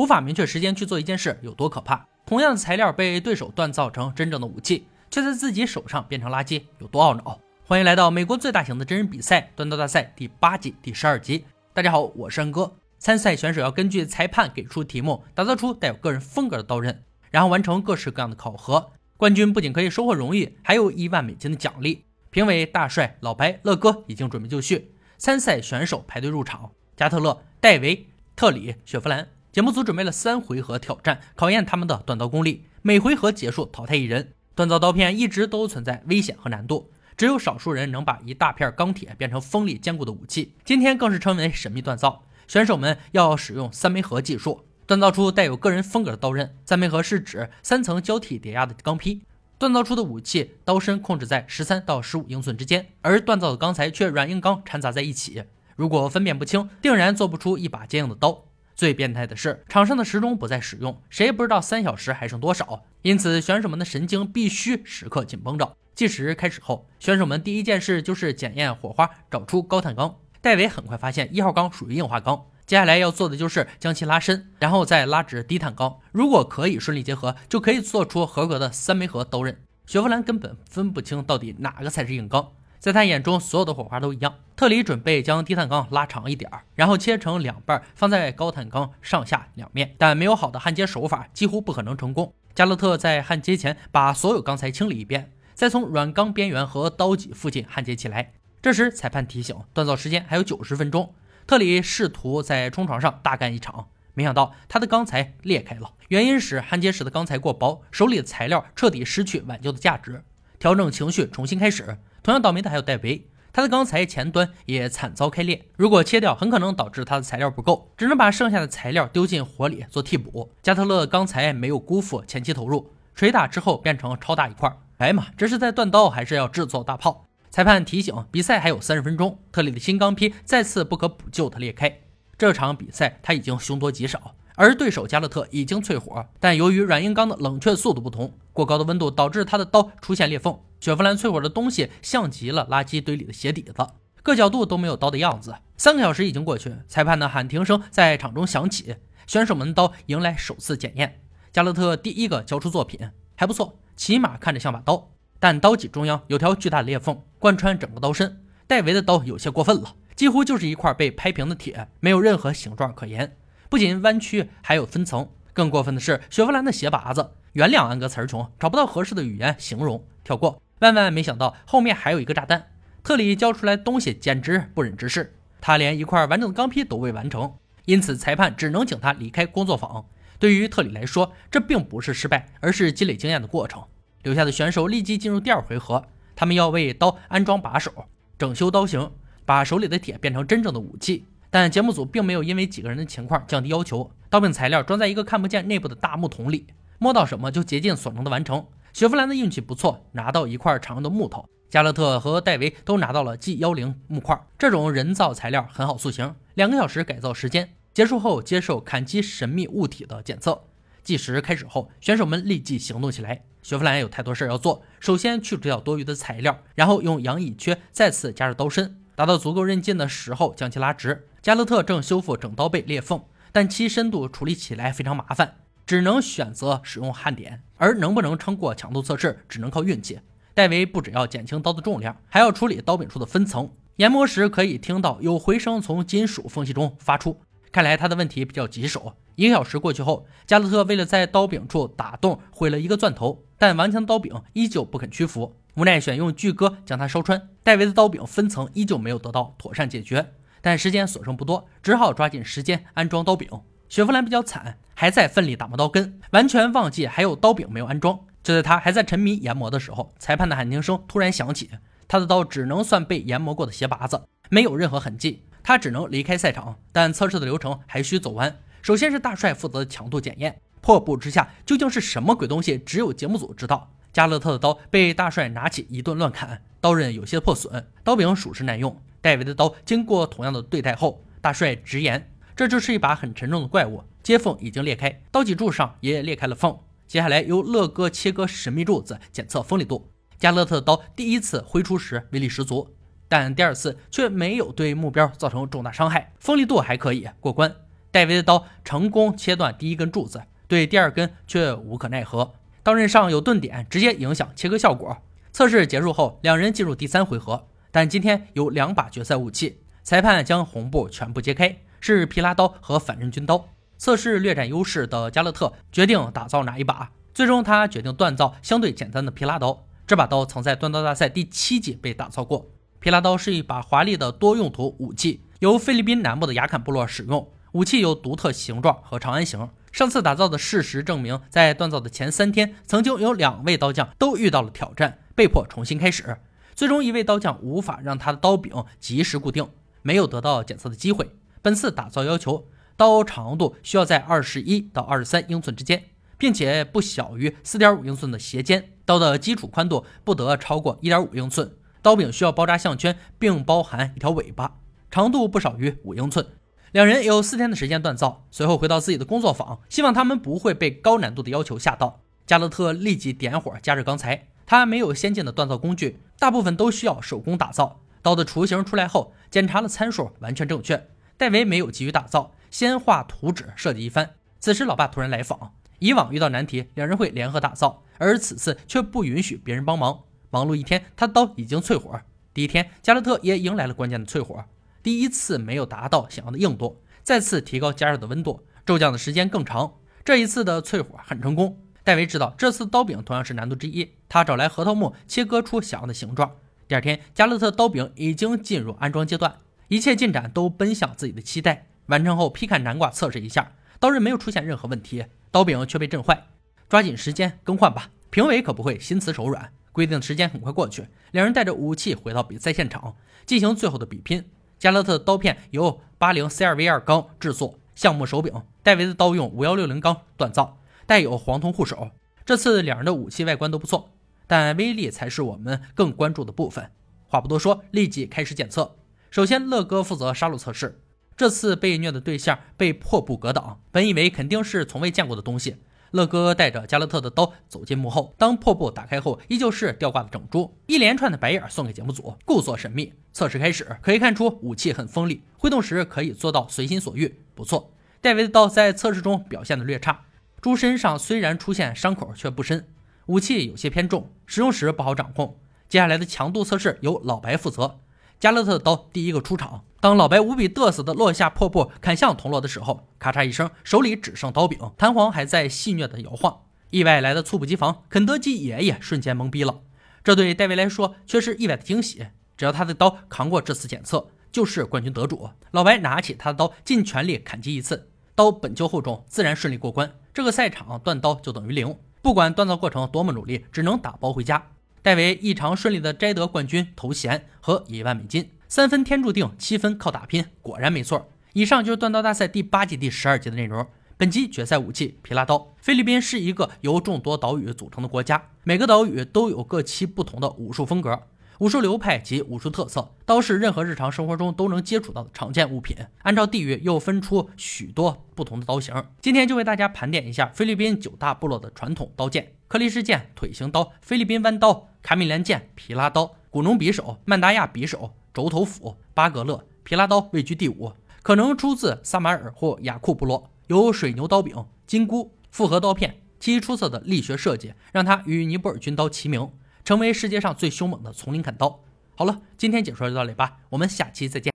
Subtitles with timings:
[0.00, 2.08] 无法明确时间去做一件事有多可怕。
[2.24, 7.38] 同样的材料被对手锻造成真正的武器，却在自己手上变成垃圾，有多懊恼？
[7.66, 11.44] 欢迎来到美国最大型的真人比赛——锻造大赛第八季第十二集。
[11.74, 12.72] 大家好，我是安哥。
[12.98, 18.92] 参赛选手要根据裁判给出题目，打造出带有个人风格的刀刃，然后完成各式各样的考核。
[19.18, 22.06] 冠军不仅可以收获荣誉，还有一万美金的奖励。
[22.30, 26.70] 评委大帅、老白、乐哥已经准备就绪，参赛选手排队入场。
[26.96, 29.28] 加特勒、戴维、特里、雪佛兰。
[29.52, 32.66] 节目组准备了三回合挑战，考验他们的锻造功力。
[32.82, 34.32] 每回合结束淘汰一人。
[34.54, 40.54] 锻造刀片一直都存在危险和难度，只有少数人能把一大片钢铁变成锋利坚固的武器。
[40.64, 42.22] 今天更是称为神秘锻造。
[42.46, 46.56] 选手们要使用三枚核技术锻造出带有个人风格的刀刃。
[46.64, 49.22] 三枚核是指三层交替叠压的钢坯，
[49.58, 55.42] 锻造出的武器刀身控制在十三到十五英寸之间，而锻造的钢材却软硬钢掺杂在一起。
[55.74, 58.44] 如果分辨不清，定然做不出一把坚硬的刀。
[58.80, 65.76] 最变态的是，场上的时钟不再使用，谁也不知道三小时还剩多少，因此选手们的神经必须时刻紧绷着。
[65.94, 70.16] 计时开始后，选手们第一件事就是检验火花，找出高碳钢。
[70.40, 75.98] 戴维很快发现一号钢属于硬化钢，接下来要做的就是将其拉伸，然后再拉直低碳钢。
[76.10, 79.58] 如果可以顺利结合，就可以做出合格的三枚核刀刃。
[79.84, 84.36] 雪佛兰根本分不清到底哪个才是硬钢，在他眼中，所有的火花都一样。
[84.56, 92.32] 特里准备将低碳钢拉长一点儿，然后切成两半，放在高碳钢上下两面，但没有好的焊接手法，几乎不可能成功。
[92.54, 98.32] 加勒特在焊接前把所有钢材清理一遍，再从软钢边缘和刀脊附近焊接起来。
[98.62, 101.14] 这时，裁判提醒，锻造时间还有九十分钟。
[101.46, 110.24] 特里试图在冲床上大干一场，没想到他的钢材裂开了，原因是焊接时的钢材过薄，手里的材料彻底失去挽救的价值。
[110.58, 111.98] 调整情绪，重新开始。
[112.30, 120.48] 同样倒霉的还有戴维，他的钢材前端也惨遭开裂，如果切掉，很可能导致他的材料不够，只能把剩下的材料丢进火里做替补。
[120.62, 124.72] 加特勒钢材没有辜负前期投入，捶打之后变成超大一块。
[124.98, 127.26] 哎妈，这是在锻刀还是要制作大炮？
[127.50, 129.36] 裁判提醒：比赛还有三十分钟。
[129.50, 131.92] 特里的新钢坯再次不可补救地裂开。
[132.38, 140.56] 这场比赛他已经凶多吉少，而对手加勒特已经淬火，但由于软硬钢的冷却速度不同，过高的温度导致他的刀出现裂缝。
[140.80, 143.74] 雪佛兰淬火的东西像极了垃圾堆里的鞋底子，
[144.22, 145.54] 各角度都没有刀的样子。
[145.76, 148.96] 三个小时已经过去，裁判的喊停声在场中响起，
[149.26, 151.20] 选手们的刀迎来首次检验。
[151.52, 155.10] 加勒特第一个交出作品，还不错，起码看着像把刀。
[155.38, 158.42] 但刀脊中央有条巨大的裂缝，贯穿整个刀身。
[158.66, 163.36] 戴维的刀有些过分了，几乎就是一块被拍平的铁，没有任何形状可言。
[163.68, 165.28] 不仅弯曲，还有分层。
[165.52, 167.32] 更过分的是，雪佛兰的鞋拔子。
[167.54, 170.62] 原谅安哥词穷，找不到合适的语言形容，跳过。
[170.80, 172.66] 万万没想到，后面还有一个炸弹。
[173.02, 177.54] 特里交出来东西简直不忍直视，他连一块完整的钢坯都未完成，
[177.84, 180.04] 因此裁判只能请他离开工作坊。
[180.38, 183.82] 对于特里来说，这并不是失败，而是积累经验的过程。
[184.22, 186.04] 留下的选手立即进入第二回合，
[186.34, 188.06] 他们要为刀安装把手，
[188.38, 189.10] 整修刀型，
[189.44, 191.26] 把手里的铁变成真正的武器。
[191.50, 196.66] 但节目组并没有因为几个人的情况降低要求，刀柄材料装在一个看不见内部的大木桶里，
[196.98, 198.66] 摸到什么就竭尽所能的完成。
[198.92, 206.34] 雪佛兰的运气不错，拿到一块长的木头；加勒特和戴维都拿到了 G 幺零木块，这种人造材料很好塑形。
[206.54, 210.64] 两个小时改造时间结束后，接受砍击神秘物体的检测。
[211.02, 213.42] 计时开始后，选手们立即行动起来。
[213.62, 221.28] 雪佛兰有太多事要做，首先去除掉多余的材料，然后用羊乙炔再次加热刀身，达到足够韧劲的时候将其拉直。
[221.40, 225.56] 加勒特正修复整刀背裂缝，但其深度处理起来非常麻烦，
[225.90, 230.20] 只能选择使用焊点，而能不能撑过强度测试，只能靠运气。
[230.54, 237.40] 戴维不只要减轻刀的重量，还要处理刀柄处的分层，研磨时可以听到有回声从金属缝隙中发出。
[237.72, 239.16] 看来他的问题比较棘手。
[239.34, 247.48] 一个小时过去后，加勒特为了在刀柄处打洞，毁了一个钻头，但顽强刀柄依旧不肯屈服，无奈选用锯割将它烧穿。
[247.64, 253.48] 戴维的刀柄分层依旧没有得到妥善解决，但时间所剩不多，只好抓紧时间安装刀柄。
[253.90, 258.20] 雪佛兰比较惨，还在奋力打磨刀根，完全忘记还有刀柄没有安装。
[258.40, 261.68] 就在他还在沉迷研磨的时候，裁判的喊停声突然响起，
[262.06, 265.42] 他的刀只能算被研磨过的鞋拔子，没有任何痕迹。
[265.64, 268.56] 他只能离开赛场，但测试的流程还需走完。
[268.80, 272.78] 首先是大帅负责强度检验，破布之下，究竟是什么鬼东西？
[272.78, 273.90] 只有节目组知道。
[274.12, 278.96] 加勒特的刀被大帅拿起一顿乱砍，刀刃有些破损，刀柄属实难用。
[279.20, 282.30] 戴维的刀经过同样的对待后，大帅直言，
[282.60, 284.04] 这就是一把很沉重的怪物。
[284.22, 286.78] 接缝已经裂开，刀脊柱上也裂开了缝。
[287.06, 290.10] 接下来由乐哥切割神秘柱子，检测锋利度。
[290.38, 292.94] 加勒特的刀第一次挥出时威力十足。
[293.28, 297.74] 但第二次却没有对目标造成重大伤害，锋利度还可以过关。
[298.10, 302.52] 戴维的刀成功切断第一根柱子，对第二根却无可奈何。
[302.82, 305.16] 刀刃上有钝点，直接影响切割效果。
[305.50, 307.68] 测试结束后，两人进入第三回合。
[307.90, 313.68] 但今天有两把决赛武器，裁判将红布全部揭开，是皮拉刀和反刃军刀。
[313.96, 317.10] 测试略占优势的加勒特决定打造哪一把？
[317.34, 319.86] 最终他决定锻造相对简单的皮拉刀。
[320.06, 322.66] 这把刀曾在锻造大赛第七季被打造过。
[322.98, 327.48] 皮拉刀是一把华丽的多用途武器，由菲律宾南部的雅坎部落使用。
[327.72, 329.68] 武器有独特形状和长安形。
[329.92, 336.38] 上次打造的事实证明，在锻造的前三天，曾经有两位刀匠都遇到了挑战，被迫重新开始。
[336.74, 339.68] 最终，一位刀匠无法让他的刀柄及时固定，
[340.02, 341.30] 没有得到检测的机会。
[341.62, 346.04] 本次打造要求，刀长度需要在二十一到二十三英寸之间，
[346.38, 348.92] 并且不小于四点五英寸的斜尖。
[349.04, 351.72] 刀的基础宽度不得超过一点五英寸。
[352.00, 354.78] 刀柄需要包扎项圈，并包含一条尾巴，
[355.10, 356.46] 长度不少于五英寸。
[356.92, 362.22] 两人有四天的时间锻造，随后回到自己的工作坊，希望他们不会被高难度的要求吓到。
[362.46, 368.00] 加勒特立即点火加热钢材，他没有先进的锻造工具，大部分都需要手工打造。
[368.22, 371.08] 刀的雏形出来后，检查了参数，完全正确。
[371.40, 374.34] 戴维没有急于打造，先画图纸设计一番。
[374.58, 375.72] 此时，老爸突然来访。
[375.98, 380.24] 以往遇到难题，两人会联合打造，而此次却不允许别人帮忙。
[380.50, 382.20] 忙碌一天，他刀已经淬火。
[382.52, 384.62] 第一天，加勒特也迎来了关键的淬火。
[385.02, 389.94] 第一次没有达到想要的硬度，再次提高加热的温度，骤降的时间更长。
[390.22, 391.80] 这一次的淬火很成功。
[392.04, 396.54] 戴维知道这次刀柄同样是难度之一，他找来核桃木切割出想要的形状。
[396.86, 399.56] 第二天，加勒特刀柄已经进入安装阶段，
[399.90, 401.88] 一切进展都奔向自己的期待。
[402.06, 406.46] 完成后，劈砍南瓜测试一下，刀刃没有出现任何问题，刀柄却被震坏。
[406.88, 409.72] 抓紧时间更换吧，评委可不会心慈手软。
[409.90, 414.48] 规定的时间很快过去，两人带着武器回到比赛现场，进行最后的比拼。
[414.78, 422.10] 加勒特的刀片由八零 C 二 V 二钢制作，橡木手柄；戴维的刀用五幺六零钢锻造，带有黄铜护手。
[422.46, 424.10] 这次两人的武器外观都不错，
[424.46, 426.92] 但威力才是我们更关注的部分。
[427.26, 428.96] 话不多说，立即开始检测。
[429.30, 431.00] 首先，乐哥负责杀戮测试。
[431.36, 435.76] 这次被虐的对象被破布格挡，本以为肯定是从未见过的东西。
[436.10, 440.76] 乐哥带着加勒特的刀走进幕后，当破布打开后，依旧是吊挂的整猪。
[440.88, 443.12] 一连串的白眼送给节目组，故作神秘。
[443.32, 447.92] 测试开始，可以看出武器很锋利，挥动时可以做到随心所欲，不错。
[448.20, 450.24] 戴维的刀在测试中表现的略差，
[450.60, 452.88] 猪身上虽然出现伤口，却不深。
[453.26, 455.56] 武器有些偏重，使用时不好掌控。
[455.88, 458.00] 接下来的强度测试由老白负责。
[458.40, 459.84] 加勒特的刀第一个出场。
[460.00, 466.62] 当老白无比嘚瑟的落下破布砍向铜锣的时候，咔嚓一声，手里只剩刀柄，弹簧还在戏谑的摇晃。
[466.88, 469.82] 意外来的猝不及防，肯德基爷爷瞬间懵逼了。
[470.24, 472.26] 这对戴维来说却是意外的惊喜。
[472.56, 475.50] 只要他的刀扛过这次检测，就是冠军得主。
[475.70, 480.10] 老白拿起他的刀，尽全力砍击一次，刀本就厚重，自然顺利过关。
[480.32, 484.66] 这个赛场断刀就等于零，不管锻造过程多么努力，只能打包回家。
[485.02, 491.28] 戴维异常顺利地摘得冠军头衔和一万美金，三分天注定，七分靠打拼，果然没错。
[491.54, 493.86] 以上就是锻刀大赛第八季第十二集的内容。
[494.18, 495.74] 本集决赛武器皮拉刀。
[495.78, 501.18] 菲律宾是一个由众多岛屿组成的国家，每个岛屿都有各其不同的武术风格。
[501.60, 505.96] 武术流派及武术特色，刀是任何日常生活中都能接触到的常见物品。
[506.22, 508.94] 按照地域又分出许多不同的刀型。
[509.22, 519.66] 今天就为大家盘点一下菲律宾九大部落的传统刀剑：克里斯剑、腿形刀、菲律宾弯刀、卡米兰剑、皮拉刀、古农匕首、曼达亚匕首、轴头斧、巴格勒。
[519.82, 524.54] 皮拉刀位居第五，可能出自萨马尔或雅库部落，有水牛刀柄、
[524.86, 529.50] 金箍、复合刀片，其出色的力学设计让它与尼泊尔军刀齐名。
[529.84, 531.82] 成为世界上最凶猛的丛林砍刀。
[532.14, 534.48] 好了，今天解说就到这里吧，我们下期再见。